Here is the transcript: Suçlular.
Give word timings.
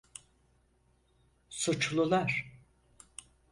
Suçlular. 1.59 2.31